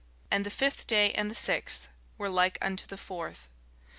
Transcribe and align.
And 0.31 0.43
the 0.43 0.49
fifth 0.49 0.87
day 0.87 1.13
and 1.13 1.29
the 1.29 1.35
sixth 1.35 1.87
were 2.17 2.27
like 2.27 2.57
unto 2.59 2.87
the 2.87 2.97
fourth. 2.97 3.49